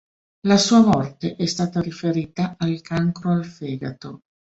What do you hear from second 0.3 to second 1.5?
La sua morte è